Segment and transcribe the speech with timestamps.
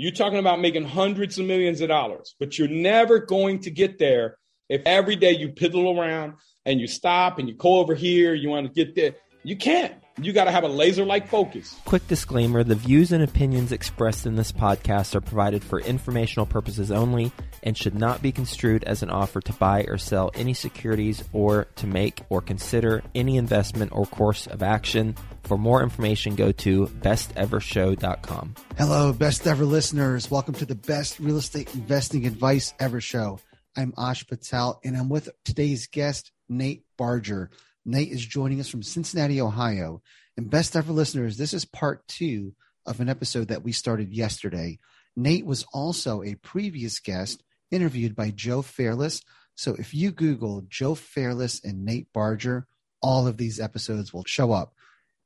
[0.00, 3.98] You're talking about making hundreds of millions of dollars, but you're never going to get
[3.98, 8.32] there if every day you piddle around and you stop and you go over here,
[8.32, 9.16] you want to get there.
[9.42, 9.94] You can't.
[10.20, 11.76] You got to have a laser like focus.
[11.84, 16.90] Quick disclaimer the views and opinions expressed in this podcast are provided for informational purposes
[16.90, 17.30] only
[17.62, 21.66] and should not be construed as an offer to buy or sell any securities or
[21.76, 25.14] to make or consider any investment or course of action.
[25.44, 28.54] For more information, go to bestevershow.com.
[28.76, 30.30] Hello, best ever listeners.
[30.30, 33.38] Welcome to the best real estate investing advice ever show.
[33.76, 37.50] I'm Ash Patel and I'm with today's guest, Nate Barger.
[37.88, 40.02] Nate is joining us from Cincinnati, Ohio.
[40.36, 42.52] And best ever listeners, this is part two
[42.84, 44.78] of an episode that we started yesterday.
[45.16, 49.22] Nate was also a previous guest interviewed by Joe Fairless.
[49.54, 52.66] So if you Google Joe Fairless and Nate Barger,
[53.00, 54.74] all of these episodes will show up.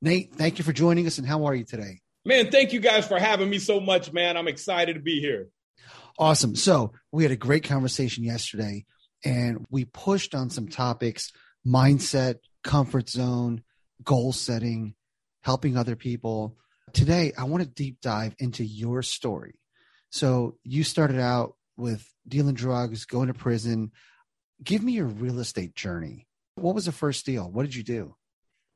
[0.00, 1.18] Nate, thank you for joining us.
[1.18, 2.00] And how are you today?
[2.24, 4.36] Man, thank you guys for having me so much, man.
[4.36, 5.48] I'm excited to be here.
[6.16, 6.54] Awesome.
[6.54, 8.84] So we had a great conversation yesterday
[9.24, 11.32] and we pushed on some topics
[11.66, 13.62] mindset, comfort zone,
[14.02, 14.94] goal setting,
[15.42, 16.56] helping other people.
[16.92, 19.58] Today, I want to deep dive into your story.
[20.10, 23.92] So, you started out with dealing drugs, going to prison.
[24.62, 26.28] Give me your real estate journey.
[26.56, 27.50] What was the first deal?
[27.50, 28.16] What did you do?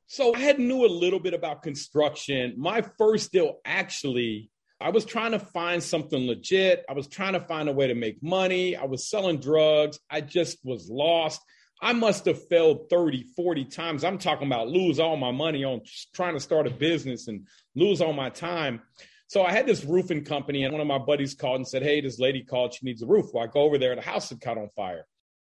[0.07, 2.55] So, I had knew a little bit about construction.
[2.57, 6.85] My first deal actually I was trying to find something legit.
[6.89, 8.77] I was trying to find a way to make money.
[8.77, 9.99] I was selling drugs.
[10.11, 11.41] I just was lost.
[11.81, 14.05] I must have failed 30, 40 times.
[14.05, 15.83] I'm talking about lose all my money on
[16.15, 18.81] trying to start a business and lose all my time.
[19.29, 22.01] So I had this roofing company, and one of my buddies called and said, Hey,
[22.01, 22.75] this lady called.
[22.75, 23.27] She needs a roof.
[23.33, 25.05] Well, I go over there, and the house had caught on fire.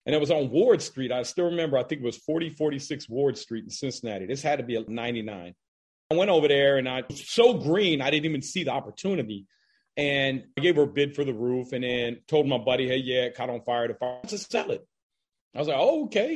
[0.05, 1.11] And it was on Ward Street.
[1.11, 4.25] I still remember, I think it was 4046 Ward Street in Cincinnati.
[4.25, 5.53] This had to be a 99.
[6.11, 9.45] I went over there, and I was so green, I didn't even see the opportunity.
[9.95, 12.97] And I gave her a bid for the roof and then told my buddy, Hey,
[12.97, 13.87] yeah, it caught on fire.
[13.87, 14.87] The fire to sell it.
[15.55, 16.35] I was like, oh, okay.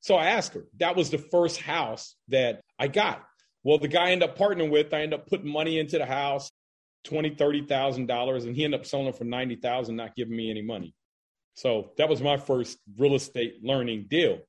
[0.00, 0.64] So I asked her.
[0.78, 3.24] That was the first house that I got.
[3.64, 6.06] Well, the guy I ended up partnering with, I ended up putting money into the
[6.06, 6.50] house,
[7.04, 10.36] twenty, thirty thousand dollars, and he ended up selling it for ninety thousand, not giving
[10.36, 10.94] me any money.
[11.54, 14.40] So that was my first real estate learning deal.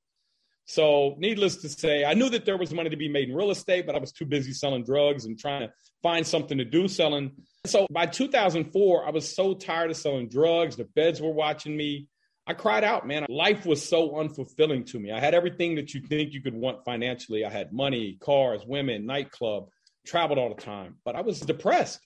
[0.65, 3.51] So, needless to say, I knew that there was money to be made in real
[3.51, 6.87] estate, but I was too busy selling drugs and trying to find something to do
[6.87, 7.31] selling.
[7.65, 10.77] So, by 2004, I was so tired of selling drugs.
[10.77, 12.07] The beds were watching me.
[12.45, 13.25] I cried out, man.
[13.29, 15.11] Life was so unfulfilling to me.
[15.11, 17.45] I had everything that you think you could want financially.
[17.45, 19.69] I had money, cars, women, nightclub,
[20.05, 21.99] traveled all the time, but I was depressed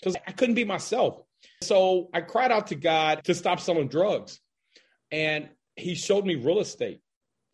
[0.00, 1.20] because I couldn't be myself.
[1.62, 4.40] So I cried out to God to stop selling drugs.
[5.12, 7.00] And he showed me real estate.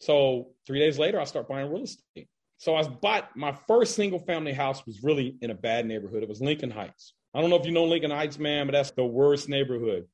[0.00, 2.28] So three days later, I start buying real estate.
[2.56, 6.22] So I bought my first single family house was really in a bad neighborhood.
[6.22, 7.12] It was Lincoln Heights.
[7.34, 10.06] I don't know if you know Lincoln Heights, man, but that's the worst neighborhood.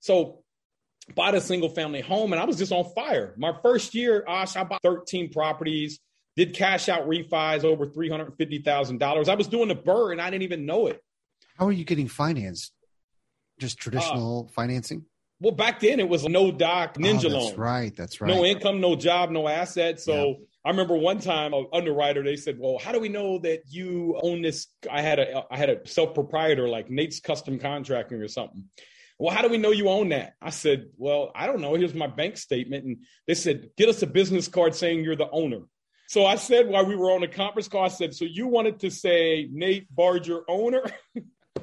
[0.00, 0.44] So
[1.14, 3.34] bought a single family home and I was just on fire.
[3.36, 6.00] My first year, Ash, I bought 13 properties,
[6.36, 9.28] did cash out refis over $350,000.
[9.28, 11.02] I was doing the BRRRR and I didn't even know it.
[11.58, 12.72] How are you getting financed?
[13.58, 15.04] Just traditional uh, financing?
[15.40, 17.56] Well, back then it was no doc ninja oh, that's loan.
[17.56, 18.28] Right, that's right.
[18.28, 20.00] No income, no job, no asset.
[20.00, 20.34] So yeah.
[20.64, 24.18] I remember one time an underwriter they said, "Well, how do we know that you
[24.20, 28.28] own this?" I had a I had a self proprietor like Nate's Custom Contracting or
[28.28, 28.64] something.
[29.18, 30.34] Well, how do we know you own that?
[30.40, 31.74] I said, Well, I don't know.
[31.74, 32.84] Here's my bank statement.
[32.84, 35.62] And they said, Get us a business card saying you're the owner.
[36.08, 38.80] So I said while we were on the conference call, I said, So you wanted
[38.80, 40.82] to say Nate Barger owner?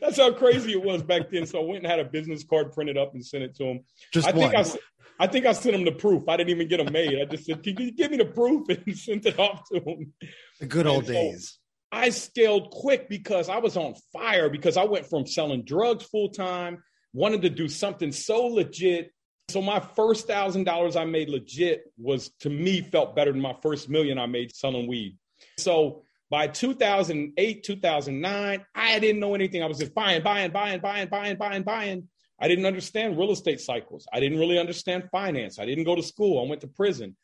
[0.00, 1.46] That's how crazy it was back then.
[1.46, 3.80] So I went and had a business card printed up and sent it to him.
[4.12, 4.50] Just I one.
[4.50, 6.28] think I, I think I sent him the proof.
[6.28, 7.20] I didn't even get them made.
[7.20, 10.12] I just said, "Can you give me the proof?" and sent it off to him.
[10.60, 11.58] The good old so, days.
[11.92, 16.30] I scaled quick because I was on fire because I went from selling drugs full
[16.30, 19.12] time, wanted to do something so legit.
[19.48, 23.56] So my first thousand dollars I made legit was to me felt better than my
[23.62, 25.18] first million I made selling weed.
[25.58, 29.64] So by 2008, 2009, I didn't know anything.
[29.64, 32.08] I was just buying, buying, buying, buying, buying, buying, buying.
[32.40, 34.06] I didn't understand real estate cycles.
[34.12, 35.58] I didn't really understand finance.
[35.58, 36.42] I didn't go to school.
[36.42, 37.16] I went to prison.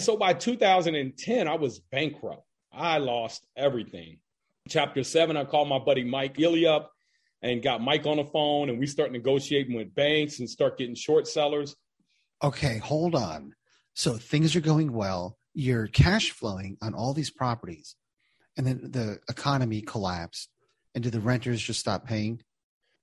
[0.00, 2.42] So by 2010, I was bankrupt.
[2.78, 4.18] I lost everything.
[4.68, 6.92] Chapter seven, I called my buddy Mike Gilly up
[7.42, 10.94] and got Mike on the phone, and we start negotiating with banks and start getting
[10.94, 11.74] short sellers.
[12.42, 13.54] Okay, hold on.
[13.94, 15.36] So things are going well.
[15.54, 17.96] You're cash flowing on all these properties,
[18.56, 20.48] and then the economy collapsed.
[20.94, 22.42] And did the renters just stop paying?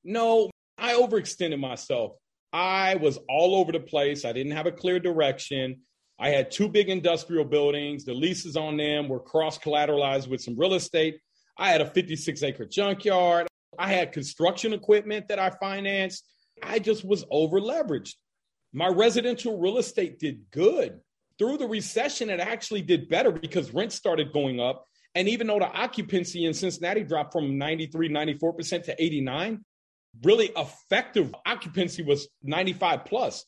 [0.03, 2.13] No, I overextended myself.
[2.51, 4.25] I was all over the place.
[4.25, 5.81] I didn't have a clear direction.
[6.17, 8.05] I had two big industrial buildings.
[8.05, 11.19] The leases on them were cross collateralized with some real estate.
[11.57, 13.47] I had a 56 acre junkyard.
[13.77, 16.25] I had construction equipment that I financed.
[16.63, 18.13] I just was over leveraged.
[18.73, 20.99] My residential real estate did good.
[21.37, 24.85] Through the recession, it actually did better because rents started going up.
[25.15, 29.63] And even though the occupancy in Cincinnati dropped from 93, 94% to 89,
[30.23, 33.45] really effective occupancy was 95 plus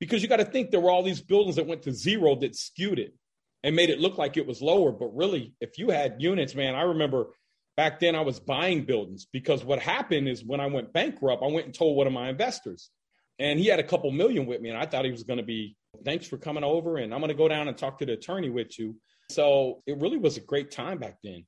[0.00, 2.54] because you got to think there were all these buildings that went to zero that
[2.56, 3.14] skewed it
[3.62, 4.92] and made it look like it was lower.
[4.92, 7.28] But really, if you had units, man, I remember
[7.76, 11.46] back then I was buying buildings because what happened is when I went bankrupt, I
[11.46, 12.90] went and told one of my investors,
[13.38, 15.44] and he had a couple million with me, and I thought he was going to
[15.44, 18.12] be, thanks for coming over, and I'm going to go down and talk to the
[18.12, 18.96] attorney with you.
[19.30, 21.44] So it really was a great time back then.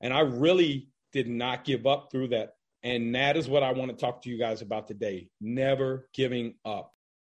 [0.00, 2.50] And I really did not give up through that.
[2.82, 6.54] And that is what I want to talk to you guys about today never giving
[6.64, 6.92] up.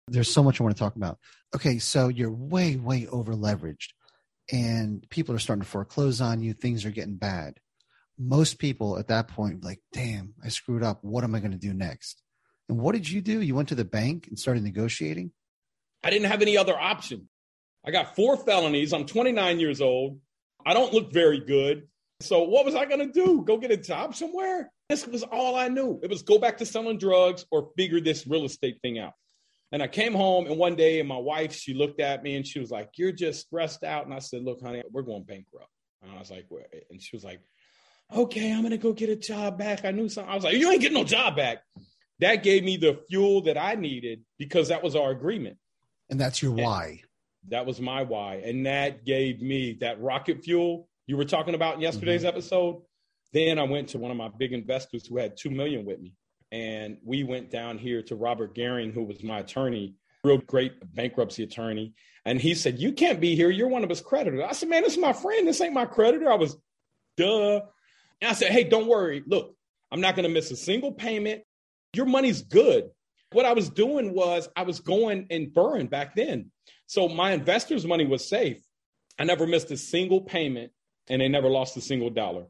[0.08, 1.18] There's so much I want to talk about.
[1.54, 3.88] Okay, so you're way, way over leveraged,
[4.52, 6.52] and people are starting to foreclose on you.
[6.52, 7.58] Things are getting bad.
[8.18, 11.02] Most people at that point, like, damn, I screwed up.
[11.02, 12.22] What am I going to do next?
[12.68, 13.40] And what did you do?
[13.40, 15.32] You went to the bank and started negotiating?
[16.02, 17.28] I didn't have any other option.
[17.84, 18.92] I got four felonies.
[18.92, 20.20] I'm 29 years old.
[20.64, 21.88] I don't look very good.
[22.20, 23.42] So what was I going to do?
[23.44, 24.72] Go get a job somewhere?
[24.88, 26.00] This was all I knew.
[26.02, 29.12] It was go back to selling drugs or figure this real estate thing out.
[29.72, 32.46] And I came home and one day and my wife, she looked at me and
[32.46, 34.04] she was like, you're just stressed out.
[34.04, 35.70] And I said, look, honey, we're going bankrupt.
[36.02, 36.66] And I was like, Where?
[36.90, 37.40] and she was like,
[38.14, 39.84] okay, I'm going to go get a job back.
[39.84, 40.30] I knew something.
[40.30, 41.58] I was like, you ain't getting no job back.
[42.20, 45.58] That gave me the fuel that I needed because that was our agreement.
[46.08, 47.02] And that's your and, why.
[47.48, 48.36] That was my why.
[48.44, 52.28] And that gave me that rocket fuel you were talking about in yesterday's mm-hmm.
[52.28, 52.82] episode.
[53.32, 56.14] Then I went to one of my big investors who had two million with me.
[56.56, 59.94] And we went down here to Robert Gehring, who was my attorney,
[60.24, 61.92] real great bankruptcy attorney.
[62.24, 63.50] And he said, You can't be here.
[63.50, 64.42] You're one of his creditors.
[64.42, 65.46] I said, Man, this is my friend.
[65.46, 66.32] This ain't my creditor.
[66.32, 66.56] I was,
[67.18, 67.60] duh.
[68.22, 69.22] And I said, Hey, don't worry.
[69.26, 69.54] Look,
[69.92, 71.42] I'm not going to miss a single payment.
[71.92, 72.88] Your money's good.
[73.32, 76.52] What I was doing was I was going and burn back then.
[76.86, 78.62] So my investors' money was safe.
[79.18, 80.72] I never missed a single payment
[81.06, 82.46] and they never lost a single dollar.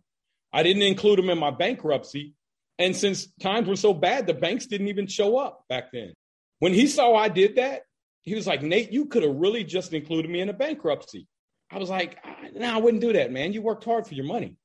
[0.52, 2.34] I didn't include them in my bankruptcy.
[2.78, 6.12] And since times were so bad, the banks didn't even show up back then.
[6.58, 7.82] When he saw I did that,
[8.22, 11.26] he was like, Nate, you could have really just included me in a bankruptcy.
[11.70, 13.52] I was like, ah, no, I wouldn't do that, man.
[13.52, 14.56] You worked hard for your money.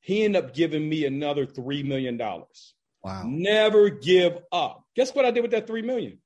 [0.00, 2.18] He ended up giving me another $3 million.
[2.18, 3.22] Wow.
[3.26, 4.84] Never give up.
[4.96, 6.18] Guess what I did with that 3 million?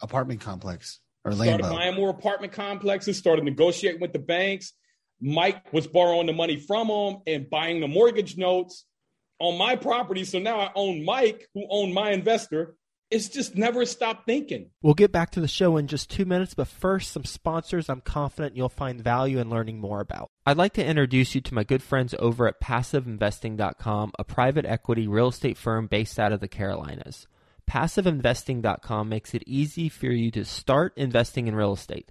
[0.00, 4.72] Apartment complex or Started buying more apartment complexes, started negotiating with the banks.
[5.20, 8.84] Mike was borrowing the money from them and buying the mortgage notes
[9.38, 10.24] on my property.
[10.24, 12.76] So now I own Mike, who owned my investor.
[13.08, 14.70] It's just never stopped thinking.
[14.82, 18.00] We'll get back to the show in just two minutes, but first, some sponsors I'm
[18.00, 20.28] confident you'll find value in learning more about.
[20.44, 25.06] I'd like to introduce you to my good friends over at PassiveInvesting.com, a private equity
[25.06, 27.28] real estate firm based out of the Carolinas.
[27.70, 32.10] PassiveInvesting.com makes it easy for you to start investing in real estate.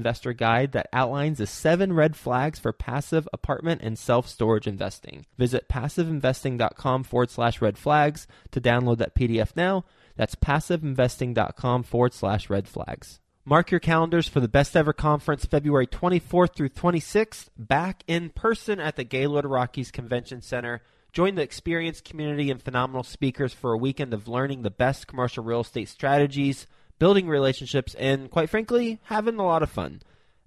[0.01, 5.25] investor guide that outlines the seven red flags for passive apartment and self storage investing.
[5.37, 9.85] Visit passiveinvesting.com forward slash red flags to download that PDF now.
[10.15, 13.19] That's passiveinvesting.com forward slash red flags.
[13.45, 18.79] Mark your calendars for the Best Ever Conference February 24th through 26th, back in person
[18.79, 20.81] at the Gaylord Rockies Convention Center.
[21.11, 25.43] Join the experienced community and phenomenal speakers for a weekend of learning the best commercial
[25.43, 26.67] real estate strategies
[27.01, 30.03] building relationships, and quite frankly, having a lot of fun.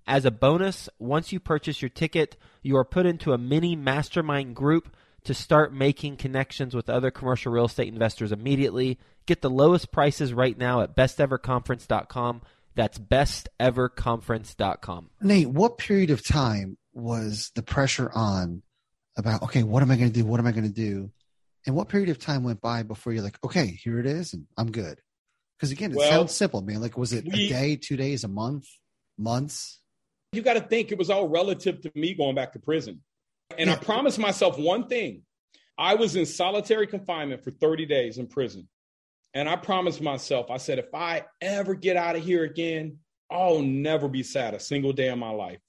[0.06, 4.54] As a bonus, once you purchase your ticket, you are put into a mini mastermind
[4.54, 4.94] group
[5.24, 9.00] to start making connections with other commercial real estate investors immediately.
[9.26, 12.42] Get the lowest prices right now at besteverconference.com.
[12.76, 15.10] That's besteverconference.com.
[15.22, 18.62] Nate, what period of time was the pressure on
[19.16, 20.24] about, okay, what am I going to do?
[20.24, 21.10] What am I going to do?
[21.66, 24.46] And what period of time went by before you're like, okay, here it is, and
[24.56, 25.00] I'm good?
[25.56, 26.80] Because again, it well, sounds simple, man.
[26.80, 28.66] Like, was it we, a day, two days, a month,
[29.18, 29.78] months?
[30.32, 33.00] You got to think it was all relative to me going back to prison.
[33.56, 33.74] And yeah.
[33.74, 35.22] I promised myself one thing
[35.78, 38.68] I was in solitary confinement for 30 days in prison.
[39.32, 42.98] And I promised myself, I said, if I ever get out of here again,
[43.30, 45.60] I'll never be sad a single day in my life.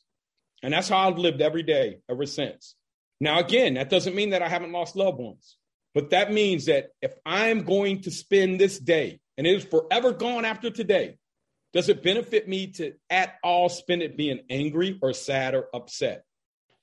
[0.61, 2.75] And that's how I've lived every day ever since.
[3.19, 5.57] Now, again, that doesn't mean that I haven't lost loved ones.
[5.93, 10.11] But that means that if I'm going to spend this day and it is forever
[10.11, 11.17] gone after today,
[11.73, 16.23] does it benefit me to at all spend it being angry or sad or upset?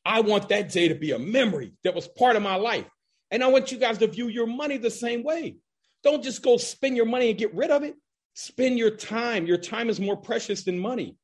[0.04, 2.86] I want that day to be a memory that was part of my life.
[3.30, 5.56] And I want you guys to view your money the same way.
[6.02, 7.94] Don't just go spend your money and get rid of it.
[8.34, 9.46] Spend your time.
[9.46, 11.16] Your time is more precious than money.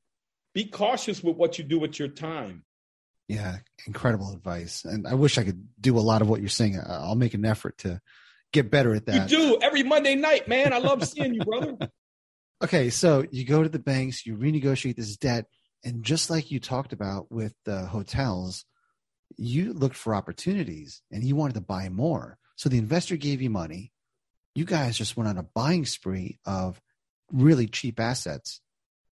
[0.55, 2.65] Be cautious with what you do with your time.
[3.29, 4.85] Yeah, incredible advice.
[4.85, 6.81] And I wish I could do a lot of what you're saying.
[6.87, 8.01] I'll make an effort to
[8.53, 9.31] get better at that.
[9.31, 10.73] You do every Monday night, man.
[10.73, 11.77] I love seeing you, brother.
[12.65, 15.47] okay, so you go to the banks, you renegotiate this debt,
[15.85, 18.65] and just like you talked about with the hotels,
[19.37, 22.39] you looked for opportunities and you wanted to buy more.
[22.57, 23.93] So the investor gave you money.
[24.55, 26.81] You guys just went on a buying spree of
[27.31, 28.61] really cheap assets.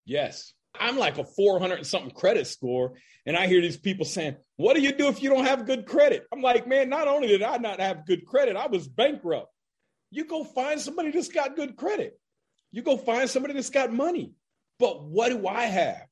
[0.07, 0.55] Yes.
[0.79, 2.95] I'm like a 400 something credit score.
[3.27, 5.87] And I hear these people saying, What do you do if you don't have good
[5.87, 6.27] credit?
[6.33, 9.51] I'm like, Man, not only did I not have good credit, I was bankrupt.
[10.11, 12.19] You go find somebody that's got good credit.
[12.71, 14.33] You go find somebody that's got money.
[14.79, 16.07] But what do I have?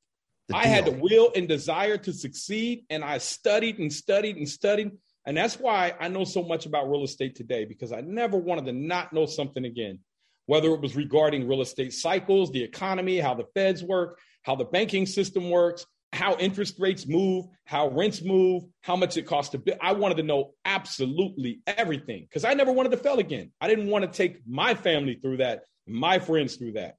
[0.52, 4.92] I had the will and desire to succeed, and I studied and studied and studied.
[5.26, 8.66] And that's why I know so much about real estate today because I never wanted
[8.66, 10.00] to not know something again,
[10.46, 14.64] whether it was regarding real estate cycles, the economy, how the feds work, how the
[14.64, 19.58] banking system works, how interest rates move, how rents move, how much it costs to
[19.58, 19.78] build.
[19.80, 23.52] I wanted to know absolutely everything because I never wanted to fail again.
[23.60, 26.96] I didn't want to take my family through that, my friends through that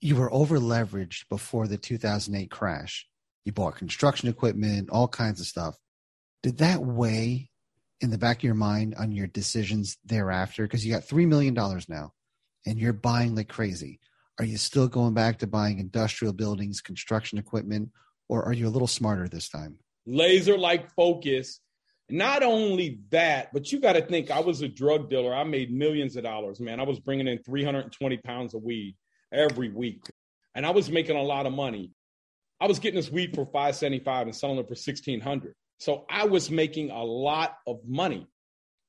[0.00, 3.06] you were over leveraged before the 2008 crash.
[3.44, 5.76] You bought construction equipment, all kinds of stuff.
[6.42, 7.50] Did that weigh
[8.00, 10.62] in the back of your mind on your decisions thereafter?
[10.62, 11.54] Because you got $3 million
[11.88, 12.12] now
[12.66, 14.00] and you're buying like crazy.
[14.40, 17.90] Are you still going back to buying industrial buildings, construction equipment,
[18.26, 19.76] or are you a little smarter this time?
[20.06, 21.60] Laser like focus.
[22.08, 25.34] Not only that, but you got to think I was a drug dealer.
[25.34, 26.80] I made millions of dollars, man.
[26.80, 28.96] I was bringing in 320 pounds of weed
[29.30, 30.00] every week.
[30.54, 31.92] And I was making a lot of money.
[32.58, 35.54] I was getting this weed for 575 and selling it for 1600.
[35.80, 38.26] So I was making a lot of money.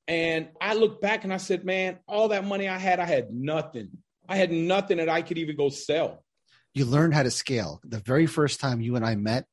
[0.08, 3.34] And I look back and I said, man, all that money I had, I had
[3.34, 3.98] nothing.
[4.32, 6.24] I had nothing that I could even go sell.
[6.72, 7.82] You learned how to scale.
[7.84, 9.44] The very first time you and I met,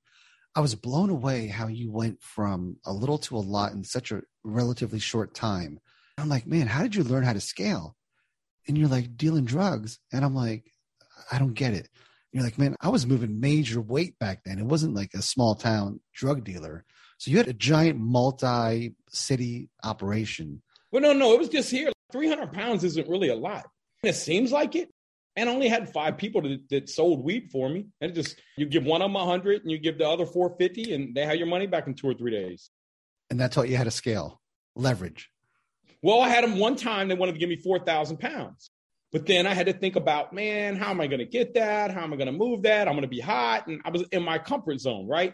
[0.56, 4.14] I was blown away how you went from a little to a lot in such
[4.14, 5.82] a relatively short time.
[6.18, 7.98] I'm like, man, how did you learn how to scale?
[8.70, 10.00] And you're like dealing drugs.
[10.14, 10.72] And I'm like,
[11.30, 11.90] I don't get it.
[12.32, 14.60] You're like, man, I was moving major weight back then.
[14.60, 16.86] It wasn't like a small town drug dealer.
[17.18, 20.62] So you had a giant multi city operation.
[20.90, 21.92] Well, no, no, it was just here.
[22.14, 23.66] 300 pounds isn't really a lot.
[24.04, 24.90] It seems like it.
[25.36, 27.88] And I only had five people that, that sold weed for me.
[28.02, 30.94] And just, you give one of them a 100 and you give the other 450
[30.94, 32.70] and they have your money back in two or three days.
[33.30, 34.42] And that taught you how to scale,
[34.76, 35.30] leverage.
[36.02, 38.72] Well, I had them one time, they wanted to give me 4,000 pounds.
[39.12, 41.92] But then I had to think about, man, how am I going to get that?
[41.92, 42.88] How am I going to move that?
[42.88, 43.68] I'm going to be hot.
[43.68, 45.34] And I was in my comfort zone, right?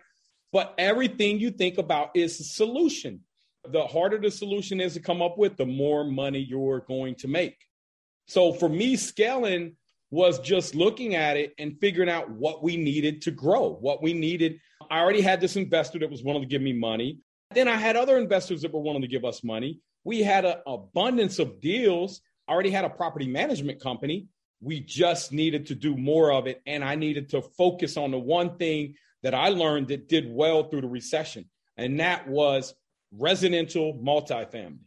[0.54, 3.22] But everything you think about is a solution.
[3.68, 7.28] The harder the solution is to come up with, the more money you're going to
[7.28, 7.58] make.
[8.28, 9.76] So for me, scaling
[10.12, 14.14] was just looking at it and figuring out what we needed to grow, what we
[14.14, 14.60] needed.
[14.90, 17.20] I already had this investor that was willing to give me money.
[17.54, 19.80] Then I had other investors that were willing to give us money.
[20.04, 24.28] We had an abundance of deals I already had a property management company.
[24.62, 26.62] We just needed to do more of it.
[26.66, 30.70] And I needed to focus on the one thing that I learned that did well
[30.70, 31.46] through the recession,
[31.78, 32.76] and that was
[33.12, 34.78] residential multifamily.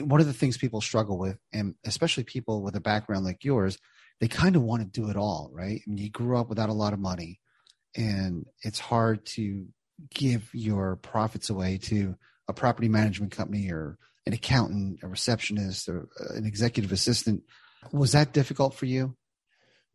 [0.00, 3.78] One of the things people struggle with, and especially people with a background like yours,
[4.20, 5.80] they kind of want to do it all, right?
[5.86, 7.40] I mean, you grew up without a lot of money,
[7.96, 9.66] and it's hard to
[10.14, 12.16] give your profits away to
[12.48, 17.42] a property management company or an accountant, a receptionist, or uh, an executive assistant.
[17.92, 19.16] Was that difficult for you?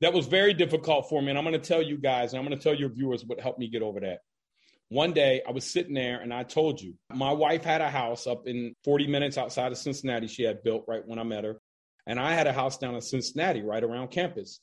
[0.01, 1.29] That was very difficult for me.
[1.29, 3.39] And I'm going to tell you guys, and I'm going to tell your viewers what
[3.39, 4.19] helped me get over that.
[4.89, 8.25] One day I was sitting there and I told you, my wife had a house
[8.25, 11.59] up in 40 minutes outside of Cincinnati, she had built right when I met her.
[12.05, 14.61] And I had a house down in Cincinnati, right around campus.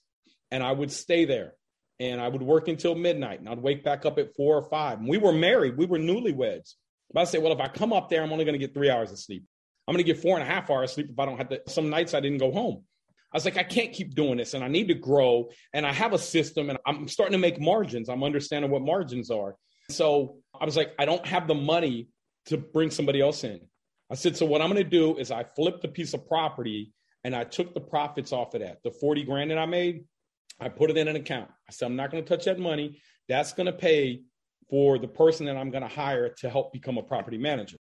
[0.51, 1.53] And I would stay there
[2.01, 4.99] and I would work until midnight and I'd wake back up at four or five.
[4.99, 6.75] And we were married, we were newlyweds.
[7.13, 8.91] But I say, well, if I come up there, I'm only going to get three
[8.91, 9.45] hours of sleep.
[9.87, 11.61] I'm going to get four and a half hours sleep if I don't have to.
[11.69, 12.83] Some nights I didn't go home.
[13.31, 15.51] I was like, I can't keep doing this and I need to grow.
[15.73, 18.09] And I have a system and I'm starting to make margins.
[18.09, 19.57] I'm understanding what margins are.
[19.91, 22.09] So I was like, I don't have the money
[22.47, 23.61] to bring somebody else in.
[24.11, 26.93] I said, so what I'm going to do is I flipped a piece of property
[27.25, 28.79] and I took the profits off of that.
[28.85, 30.05] The 40 grand that I made,
[30.61, 31.51] I put it in an account.
[31.69, 33.01] I said, I'm not going to touch that money.
[33.29, 34.21] That's going to pay
[34.69, 37.79] for the person that I'm going to hire to help become a property manager.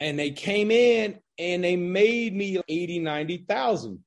[0.00, 3.98] And they came in and they made me 80, 90,000.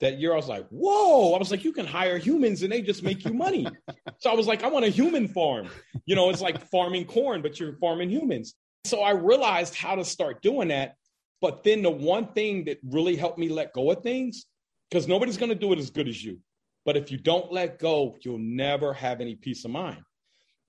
[0.00, 1.34] That year I was like, whoa.
[1.34, 3.66] I was like, you can hire humans and they just make you money.
[4.18, 5.68] so I was like, I want a human farm.
[6.06, 8.54] You know, it's like farming corn, but you're farming humans.
[8.84, 10.96] So I realized how to start doing that.
[11.40, 14.46] But then the one thing that really helped me let go of things,
[14.90, 16.38] because nobody's going to do it as good as you.
[16.84, 20.02] But if you don't let go, you'll never have any peace of mind.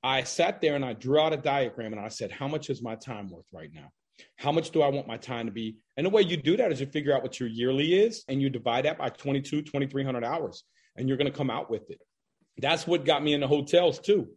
[0.04, 2.82] I sat there and I drew out a diagram and I said, How much is
[2.82, 3.90] my time worth right now?
[4.38, 5.78] How much do I want my time to be?
[5.98, 8.42] And the way you do that is you figure out what your yearly is and
[8.42, 10.64] you divide that by 22, 2300 hours,
[10.96, 12.00] and you're going to come out with it.
[12.58, 14.30] That's what got me into hotels too.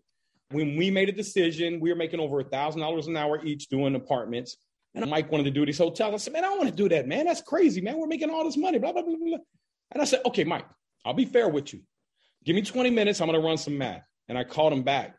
[0.51, 3.69] When we made a decision, we were making over a thousand dollars an hour each
[3.69, 4.57] doing apartments.
[4.95, 6.15] And Mike wanted to do these hotels.
[6.15, 7.27] I said, man, I don't want to do that, man.
[7.27, 7.99] That's crazy, man.
[7.99, 9.39] We're making all this money, blah, blah, blah, blah.
[9.93, 10.65] And I said, okay, Mike,
[11.05, 11.83] I'll be fair with you.
[12.45, 13.21] Give me 20 minutes.
[13.21, 14.05] I'm going to run some math.
[14.29, 15.15] And I called him back.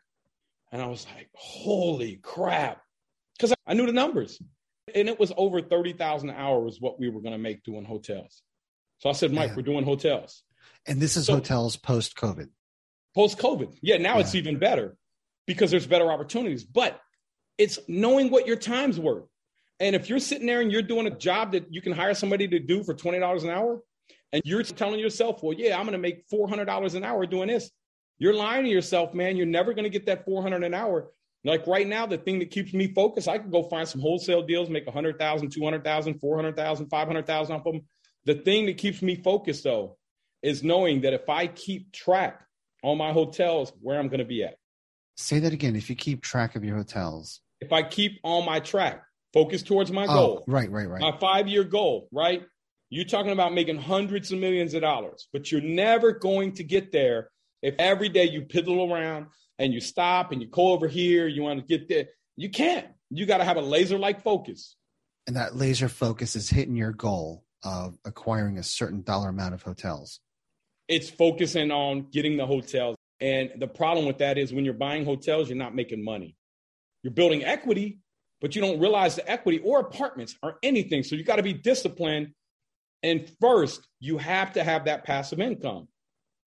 [0.72, 2.80] And I was like, holy crap.
[3.36, 4.42] Because I knew the numbers.
[4.94, 8.42] And it was over 30,000 hours what we were going to make doing hotels.
[8.98, 9.56] So I said, Mike, yeah.
[9.56, 10.42] we're doing hotels.
[10.86, 12.48] And this is so, hotels post COVID.
[13.14, 13.76] Post COVID.
[13.80, 14.20] Yeah, now yeah.
[14.20, 14.96] it's even better
[15.48, 16.62] because there's better opportunities.
[16.62, 17.00] But
[17.56, 19.24] it's knowing what your time's worth.
[19.80, 22.46] And if you're sitting there and you're doing a job that you can hire somebody
[22.48, 23.80] to do for $20 an hour,
[24.32, 27.70] and you're telling yourself, well, yeah, I'm going to make $400 an hour doing this,
[28.18, 29.36] you're lying to yourself, man.
[29.36, 31.10] You're never going to get that 400 an hour.
[31.44, 34.42] Like right now, the thing that keeps me focused, I can go find some wholesale
[34.42, 37.80] deals, make 100,000, 200,000, 400,000, 500,000 off them.
[38.26, 39.96] The thing that keeps me focused, though,
[40.42, 42.44] is knowing that if I keep track
[42.82, 44.57] on my hotels where I'm going to be at.
[45.18, 45.74] Say that again.
[45.74, 47.40] If you keep track of your hotels.
[47.60, 50.44] If I keep on my track, focus towards my oh, goal.
[50.46, 51.00] Right, right, right.
[51.00, 52.44] My five year goal, right?
[52.88, 56.92] You're talking about making hundreds of millions of dollars, but you're never going to get
[56.92, 57.30] there
[57.62, 59.26] if every day you piddle around
[59.58, 62.06] and you stop and you go over here, you want to get there.
[62.36, 62.86] You can't.
[63.10, 64.76] You got to have a laser like focus.
[65.26, 69.62] And that laser focus is hitting your goal of acquiring a certain dollar amount of
[69.62, 70.20] hotels.
[70.86, 72.96] It's focusing on getting the hotels.
[73.20, 76.36] And the problem with that is when you're buying hotels, you're not making money.
[77.02, 78.00] You're building equity,
[78.40, 81.02] but you don't realize the equity or apartments or anything.
[81.02, 82.32] So you got to be disciplined.
[83.02, 85.88] And first, you have to have that passive income.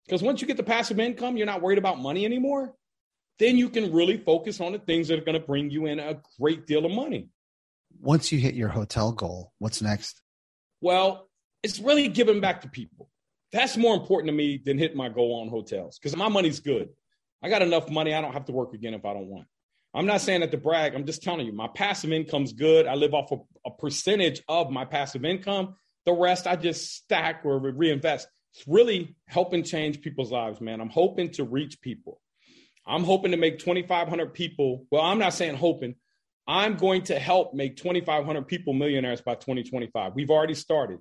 [0.07, 2.74] Because once you get the passive income, you're not worried about money anymore.
[3.38, 5.98] Then you can really focus on the things that are going to bring you in
[5.98, 7.28] a great deal of money.
[8.00, 10.20] Once you hit your hotel goal, what's next?
[10.81, 11.28] Well,
[11.62, 13.11] it's really giving back to people.
[13.52, 16.90] That's more important to me than hitting my goal on hotels because my money's good.
[17.42, 18.14] I got enough money.
[18.14, 19.46] I don't have to work again if I don't want.
[19.94, 20.94] I'm not saying that to brag.
[20.94, 22.87] I'm just telling you, my passive income's good.
[22.87, 25.76] I live off a, a percentage of my passive income.
[26.04, 28.28] The rest I just stack or reinvest.
[28.54, 30.80] It's really helping change people's lives, man.
[30.80, 32.20] I'm hoping to reach people.
[32.87, 34.87] I'm hoping to make 2,500 people.
[34.90, 35.94] Well, I'm not saying hoping.
[36.46, 40.12] I'm going to help make 2,500 people millionaires by 2025.
[40.14, 41.00] We've already started.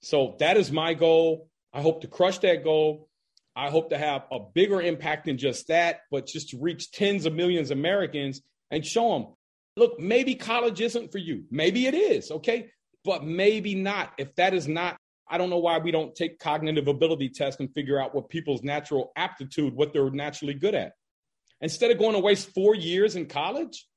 [0.00, 1.48] So that is my goal.
[1.72, 3.08] I hope to crush that goal.
[3.54, 7.26] I hope to have a bigger impact than just that, but just to reach tens
[7.26, 9.34] of millions of Americans and show them
[9.76, 11.44] look, maybe college isn't for you.
[11.50, 12.70] Maybe it is, okay?
[13.04, 14.12] But maybe not.
[14.18, 14.96] If that is not
[15.32, 18.62] I don't know why we don't take cognitive ability tests and figure out what people's
[18.62, 20.92] natural aptitude, what they're naturally good at.
[21.62, 23.88] Instead of going to waste four years in college.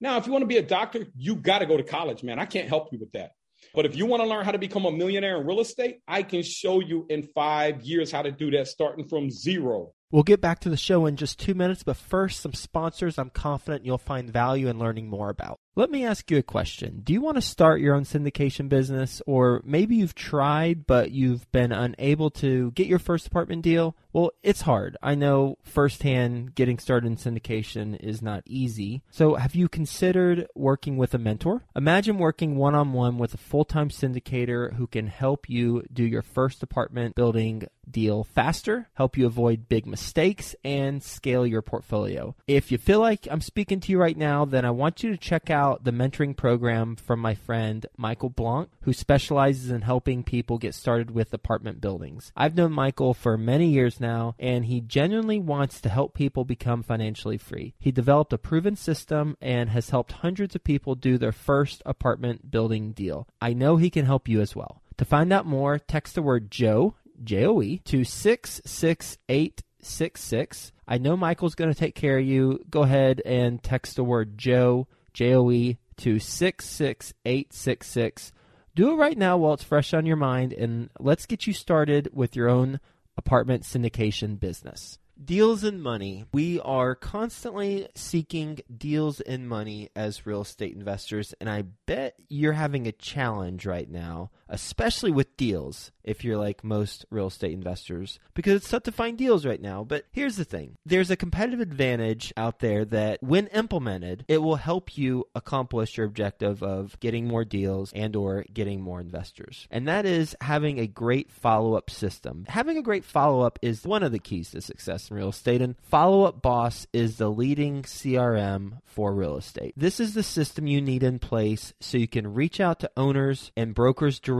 [0.00, 2.38] Now, if you want to be a doctor, you got to go to college, man.
[2.38, 3.32] I can't help you with that.
[3.74, 6.22] But if you want to learn how to become a millionaire in real estate, I
[6.22, 9.92] can show you in five years how to do that starting from zero.
[10.10, 13.28] We'll get back to the show in just two minutes, but first, some sponsors I'm
[13.28, 15.58] confident you'll find value in learning more about.
[15.78, 17.02] Let me ask you a question.
[17.04, 21.48] Do you want to start your own syndication business, or maybe you've tried but you've
[21.52, 23.94] been unable to get your first apartment deal?
[24.12, 24.96] Well, it's hard.
[25.04, 29.04] I know firsthand getting started in syndication is not easy.
[29.12, 31.62] So, have you considered working with a mentor?
[31.76, 36.02] Imagine working one on one with a full time syndicator who can help you do
[36.02, 42.34] your first apartment building deal faster, help you avoid big mistakes, and scale your portfolio.
[42.46, 45.16] If you feel like I'm speaking to you right now, then I want you to
[45.16, 50.58] check out the mentoring program from my friend Michael Blank, who specializes in helping people
[50.58, 52.32] get started with apartment buildings.
[52.36, 56.82] I've known Michael for many years now, and he genuinely wants to help people become
[56.82, 57.74] financially free.
[57.78, 62.50] He developed a proven system and has helped hundreds of people do their first apartment
[62.50, 63.28] building deal.
[63.40, 64.82] I know he can help you as well.
[64.98, 70.72] To find out more, text the word Joe, J O E, to 66866.
[70.90, 72.64] I know Michael's going to take care of you.
[72.70, 78.32] Go ahead and text the word Joe, J O E, to 66866.
[78.74, 82.08] Do it right now while it's fresh on your mind, and let's get you started
[82.12, 82.78] with your own
[83.16, 84.98] apartment syndication business.
[85.22, 86.24] Deals and money.
[86.32, 92.52] We are constantly seeking deals and money as real estate investors, and I bet you're
[92.52, 98.18] having a challenge right now, especially with deals, if you're like most real estate investors,
[98.34, 99.84] because it's tough to find deals right now.
[99.84, 104.56] But here's the thing there's a competitive advantage out there that, when implemented, it will
[104.56, 109.68] help you accomplish your objective of getting more deals and or getting more investors.
[109.70, 112.46] And that is having a great follow-up system.
[112.48, 115.60] Having a great follow-up is one of the keys to success in real estate.
[115.60, 119.74] And Follow Up Boss is the leading CRM for real estate.
[119.76, 123.52] This is the system you need in place so you can reach out to owners
[123.56, 124.37] and brokers directly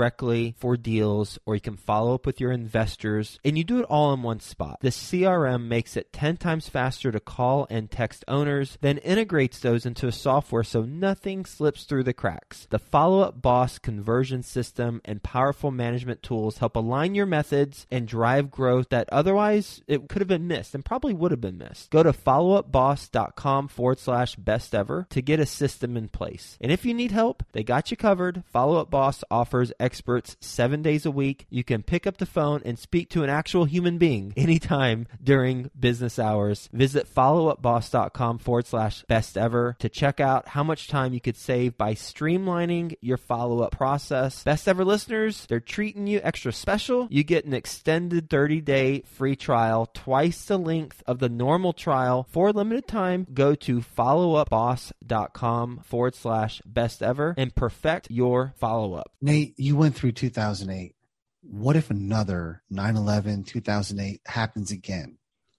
[0.58, 4.12] for deals, or you can follow up with your investors, and you do it all
[4.12, 4.78] in one spot.
[4.80, 9.84] The CRM makes it 10 times faster to call and text owners, then integrates those
[9.84, 12.66] into a software so nothing slips through the cracks.
[12.70, 18.06] The Follow Up Boss conversion system and powerful management tools help align your methods and
[18.06, 21.90] drive growth that otherwise it could have been missed and probably would have been missed.
[21.90, 26.56] Go to followupboss.com forward slash best ever to get a system in place.
[26.61, 28.44] And if you need help, they got you covered.
[28.46, 31.46] Follow Up Boss offers experts seven days a week.
[31.48, 35.70] You can pick up the phone and speak to an actual human being anytime during
[35.81, 36.68] business hours.
[36.74, 41.79] Visit followupboss.com forward slash best ever to check out how much time you could save
[41.79, 44.44] by streamlining your follow up process.
[44.44, 47.09] Best ever listeners, they're treating you extra special.
[47.11, 52.27] You get an extended 30 day free trial, twice the length of the normal trial
[52.31, 53.27] for a limited time.
[53.33, 59.12] Go to followupboss.com forward slash best ever and perfect your follow up.
[59.20, 60.94] Nate, you went through 2008.
[61.42, 65.16] What if another 9 11, 2008 happens again?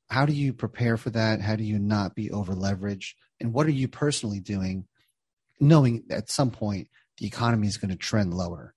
[0.09, 1.41] How do you prepare for that?
[1.41, 3.13] How do you not be over leveraged?
[3.39, 4.85] And what are you personally doing,
[5.59, 8.75] knowing at some point the economy is going to trend lower?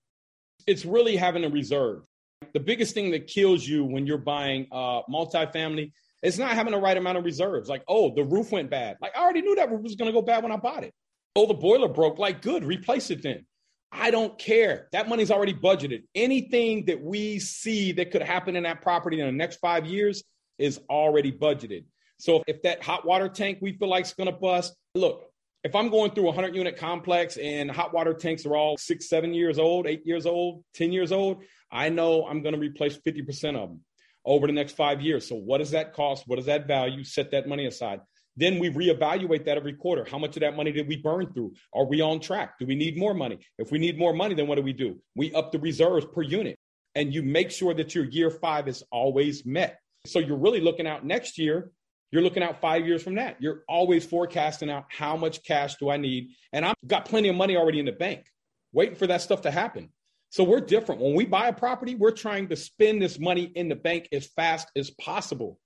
[0.67, 2.07] It's really having a reserve.
[2.53, 6.79] The biggest thing that kills you when you're buying uh, multifamily is not having the
[6.79, 7.69] right amount of reserves.
[7.69, 8.97] Like, oh, the roof went bad.
[9.01, 10.95] Like, I already knew that roof was going to go bad when I bought it.
[11.35, 12.19] Oh, the boiler broke.
[12.19, 13.45] Like, good, replace it then.
[13.93, 14.89] I don't care.
[14.93, 16.05] That money's already budgeted.
[16.15, 20.25] Anything that we see that could happen in that property in the next five years
[20.59, 21.85] is already budgeted.
[22.19, 25.25] So if that hot water tank we feel like is going to bust, look,
[25.63, 29.09] if I'm going through a 100 unit complex and hot water tanks are all six,
[29.09, 32.97] seven years old, eight years old, 10 years old, I know I'm going to replace
[32.97, 33.81] 50% of them
[34.25, 35.29] over the next five years.
[35.29, 36.25] So what does that cost?
[36.27, 37.05] What does that value?
[37.05, 38.01] Set that money aside.
[38.37, 40.07] Then we reevaluate that every quarter.
[40.11, 41.55] How much of that money did we burn through?
[41.75, 42.59] Are we on track?
[42.59, 43.39] Do we need more money?
[43.59, 44.99] If we need more money, then what do we do?
[45.15, 46.59] We up the reserves per unit
[46.95, 49.79] and you make sure that your year five is always met.
[50.07, 51.71] So you're really looking out next year.
[52.11, 53.37] You're looking out five years from that.
[53.41, 56.31] You're always forecasting out how much cash do I need?
[56.53, 58.27] And I've got plenty of money already in the bank,
[58.73, 59.91] waiting for that stuff to happen.
[60.29, 61.01] So we're different.
[61.01, 64.27] When we buy a property, we're trying to spend this money in the bank as
[64.27, 65.59] fast as possible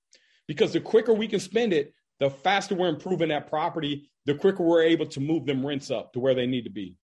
[0.48, 4.62] because the quicker we can spend it, the faster we're improving that property, the quicker
[4.62, 6.96] we're able to move them rents up to where they need to be.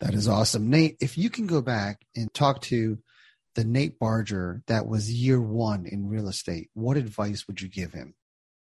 [0.00, 0.68] That is awesome.
[0.68, 2.98] Nate, if you can go back and talk to
[3.54, 7.92] the Nate Barger that was year one in real estate, what advice would you give
[7.92, 8.14] him?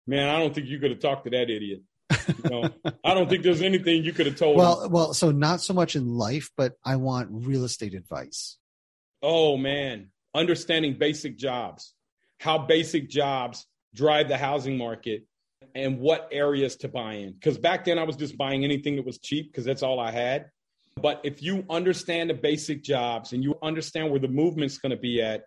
[0.07, 1.81] Man, I don't think you could have talked to that idiot.
[2.27, 2.69] You know,
[3.03, 4.91] I don't think there's anything you could have told well, him.
[4.91, 8.57] Well, so not so much in life, but I want real estate advice.
[9.21, 10.07] Oh, man.
[10.33, 11.93] Understanding basic jobs,
[12.39, 15.25] how basic jobs drive the housing market
[15.75, 17.33] and what areas to buy in.
[17.33, 20.11] Because back then I was just buying anything that was cheap because that's all I
[20.11, 20.49] had.
[21.01, 24.97] But if you understand the basic jobs and you understand where the movement's going to
[24.97, 25.43] be at,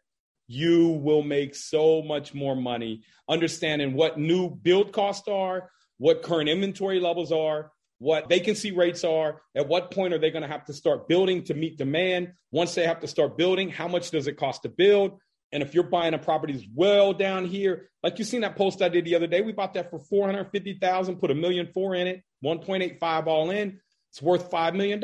[0.47, 6.49] you will make so much more money understanding what new build costs are, what current
[6.49, 10.65] inventory levels are, what vacancy rates are, at what point are they going to have
[10.65, 12.33] to start building to meet demand?
[12.51, 15.21] Once they have to start building, how much does it cost to build?
[15.53, 18.81] And if you're buying a property that's well down here, like you seen that post
[18.81, 22.07] I did the other day, we bought that for 450,000, put a million four in
[22.07, 23.79] it, 1.85 all in.
[24.11, 25.01] It's worth $5 million.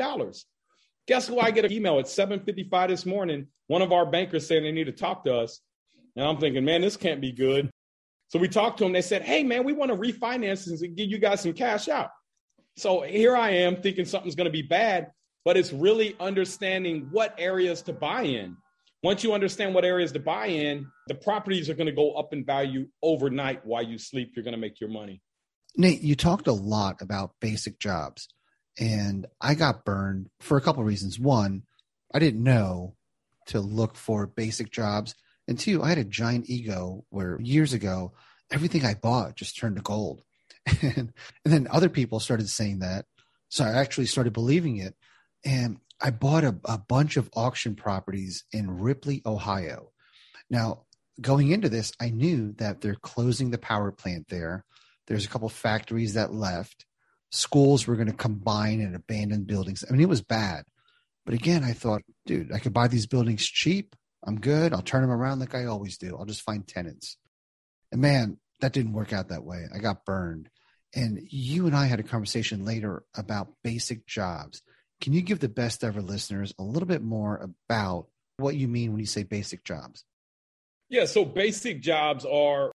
[1.07, 3.47] Guess who I get an email at 755 this morning?
[3.67, 5.59] One of our bankers saying they need to talk to us.
[6.15, 7.69] And I'm thinking, man, this can't be good.
[8.27, 8.93] So we talked to them.
[8.93, 12.09] They said, hey, man, we want to refinance and give you guys some cash out.
[12.77, 15.11] So here I am thinking something's going to be bad,
[15.43, 18.57] but it's really understanding what areas to buy in.
[19.01, 22.33] Once you understand what areas to buy in, the properties are going to go up
[22.33, 24.31] in value overnight while you sleep.
[24.35, 25.21] You're going to make your money.
[25.77, 28.27] Nate, you talked a lot about basic jobs,
[28.77, 31.19] and I got burned for a couple of reasons.
[31.19, 31.63] One,
[32.13, 32.95] I didn't know
[33.47, 35.15] to look for basic jobs.
[35.47, 38.13] And two, I had a giant ego where years ago,
[38.51, 40.21] everything I bought just turned to gold.
[40.81, 41.11] and,
[41.45, 43.05] and then other people started saying that.
[43.49, 44.95] So I actually started believing it.
[45.43, 49.91] And I bought a, a bunch of auction properties in Ripley, Ohio.
[50.49, 50.83] Now,
[51.19, 54.65] going into this, I knew that they're closing the power plant there.
[55.07, 56.85] There's a couple factories that left.
[57.31, 59.83] Schools were going to combine and abandon buildings.
[59.87, 60.63] I mean, it was bad.
[61.25, 63.95] But again, I thought, dude, I could buy these buildings cheap.
[64.25, 64.73] I'm good.
[64.73, 66.17] I'll turn them around like I always do.
[66.17, 67.17] I'll just find tenants.
[67.91, 69.65] And man, that didn't work out that way.
[69.73, 70.49] I got burned.
[70.95, 74.61] And you and I had a conversation later about basic jobs.
[75.01, 78.07] Can you give the best ever listeners a little bit more about
[78.37, 80.03] what you mean when you say basic jobs?
[80.89, 82.71] Yeah, so basic jobs are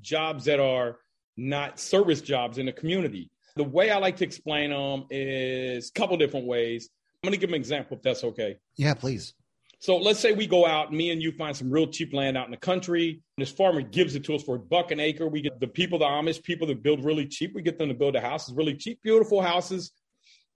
[0.00, 0.98] jobs that are
[1.36, 3.30] not service jobs in the community.
[3.56, 6.88] The way I like to explain them is a couple different ways.
[7.22, 8.58] I'm going to give an example if that's okay.
[8.76, 9.34] Yeah, please.
[9.80, 12.46] So let's say we go out, me and you find some real cheap land out
[12.46, 13.22] in the country.
[13.36, 15.28] This farmer gives it to us for a buck an acre.
[15.28, 17.52] We get the people, the Amish people that build really cheap.
[17.54, 19.92] We get them to build the houses, really cheap, beautiful houses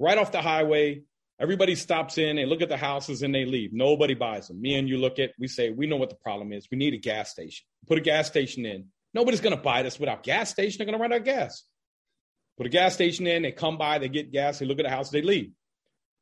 [0.00, 1.02] right off the highway.
[1.42, 3.72] Everybody stops in, they look at the houses and they leave.
[3.72, 4.61] Nobody buys them.
[4.61, 6.68] Me and you look at, we say, we know what the problem is.
[6.70, 7.64] We need a gas station.
[7.88, 8.85] Put a gas station in.
[9.12, 10.78] Nobody's going to buy this without gas station.
[10.78, 11.64] They're going to run out of gas.
[12.57, 14.90] Put a gas station in, they come by, they get gas, they look at the
[14.90, 15.50] house, they leave.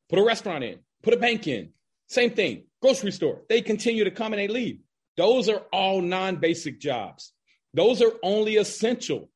[0.09, 1.69] Put a restaurant in, put a bank in.
[2.07, 3.43] Same thing grocery store.
[3.47, 4.79] They continue to come and they leave.
[5.17, 7.31] Those are all non basic jobs.
[7.73, 9.29] Those are only essential.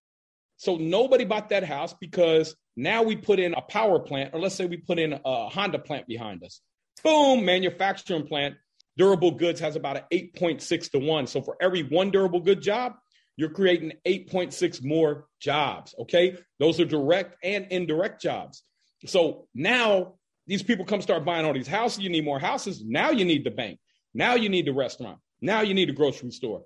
[0.57, 4.55] So nobody bought that house because now we put in a power plant, or let's
[4.55, 6.61] say we put in a Honda plant behind us.
[7.03, 8.55] Boom, manufacturing plant.
[8.97, 11.27] Durable goods has about an 8.6 to 1.
[11.27, 12.93] So for every one durable good job,
[13.37, 15.93] you're creating 8.6 more jobs.
[15.99, 16.37] Okay.
[16.59, 18.63] Those are direct and indirect jobs.
[19.05, 20.15] So now
[20.47, 21.99] these people come start buying all these houses.
[21.99, 22.83] You need more houses.
[22.85, 23.79] Now you need the bank.
[24.13, 25.19] Now you need the restaurant.
[25.41, 26.63] Now you need a grocery store.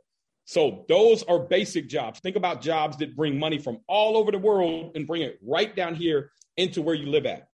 [0.49, 2.21] So those are basic jobs.
[2.21, 5.75] Think about jobs that bring money from all over the world and bring it right
[5.75, 7.49] down here into where you live at.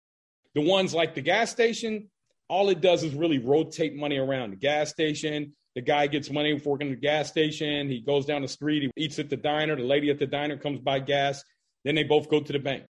[0.55, 2.11] The ones like the gas station,
[2.49, 5.55] all it does is really rotate money around the gas station.
[5.75, 7.89] The guy gets money for working at the gas station.
[7.89, 8.93] He goes down the street.
[8.95, 9.75] He eats at the diner.
[9.75, 11.43] The lady at the diner comes by gas.
[11.87, 12.85] Then they both go to the bank.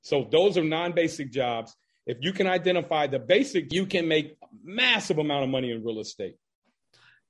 [0.00, 1.76] So those are non-basic jobs.
[2.06, 4.34] If you can identify the basic, you can make
[4.64, 6.36] massive amount of money in real estate.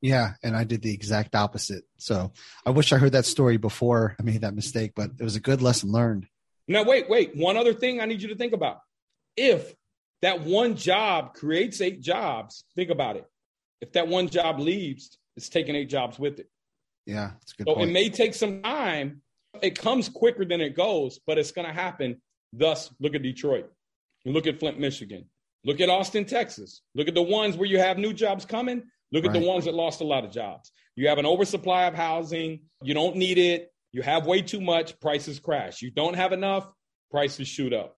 [0.03, 1.85] Yeah, and I did the exact opposite.
[1.97, 2.33] So
[2.67, 5.41] I wish I heard that story before I made that mistake, but it was a
[5.41, 6.27] good lesson learned.
[6.67, 7.37] Now, wait, wait.
[7.37, 8.81] One other thing I need you to think about.
[9.37, 9.75] If
[10.21, 13.25] that one job creates eight jobs, think about it.
[13.81, 16.49] If that one job leaves, it's taking eight jobs with it.
[17.07, 17.67] Yeah, it's good.
[17.69, 17.91] So point.
[17.91, 19.23] it may take some time.
[19.61, 22.21] It comes quicker than it goes, but it's going to happen.
[22.53, 23.71] Thus, look at Detroit.
[24.25, 25.27] You look at Flint, Michigan.
[25.65, 26.81] Look at Austin, Texas.
[26.95, 28.85] Look at the ones where you have new jobs coming.
[29.13, 30.73] Look at the ones that lost a lot of jobs.
[30.97, 32.61] You have an oversupply of housing.
[32.83, 33.73] You don't need it.
[33.93, 34.99] You have way too much.
[35.01, 35.83] Prices crash.
[35.83, 36.67] You don't have enough.
[37.11, 37.97] Prices shoot up.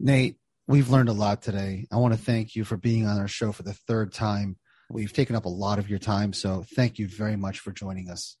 [0.00, 1.86] Nate, we've learned a lot today.
[1.92, 4.56] I want to thank you for being on our show for the third time.
[4.90, 6.32] We've taken up a lot of your time.
[6.32, 8.36] So thank you very much for joining us.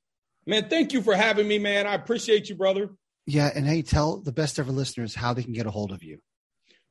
[0.46, 1.86] Man, thank you for having me, man.
[1.86, 2.90] I appreciate you, brother.
[3.26, 3.50] Yeah.
[3.54, 6.18] And hey, tell the best ever listeners how they can get a hold of you.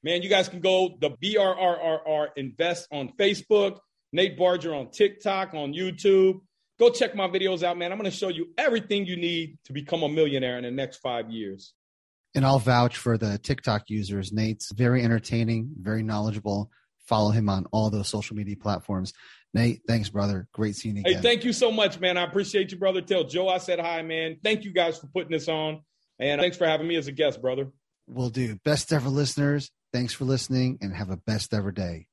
[0.04, 3.80] Man, you guys can go the BRRRR Invest on Facebook,
[4.18, 6.42] Nate Barger on TikTok, on YouTube.
[6.80, 7.92] Go check my videos out, man.
[7.92, 10.98] I'm going to show you everything you need to become a millionaire in the next
[10.98, 11.74] five years.
[12.34, 14.34] And I'll vouch for the TikTok users.
[14.34, 16.72] Nate's very entertaining, very knowledgeable.
[17.08, 19.14] Follow him on all those social media platforms.
[19.54, 20.48] Nate, thanks, brother.
[20.52, 21.16] Great seeing you again.
[21.16, 22.18] Hey, thank you so much, man.
[22.18, 23.02] I appreciate you, brother.
[23.02, 24.38] Tell Joe I said hi, man.
[24.44, 25.82] Thank you guys for putting this on.
[26.20, 27.72] And thanks for having me as a guest, brother.
[28.08, 28.56] We'll do.
[28.66, 29.70] Best ever listeners.
[29.94, 32.06] Thanks for listening and have a best ever day.